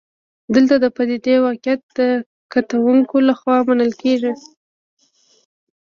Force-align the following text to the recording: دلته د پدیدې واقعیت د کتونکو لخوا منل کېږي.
دلته 0.53 0.75
د 0.83 0.85
پدیدې 0.95 1.35
واقعیت 1.45 1.81
د 1.97 1.99
کتونکو 2.53 3.15
لخوا 3.29 3.57
منل 3.67 3.91
کېږي. 4.01 4.33